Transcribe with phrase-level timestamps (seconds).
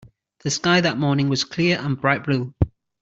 [0.39, 2.55] The sky that morning was clear and bright blue.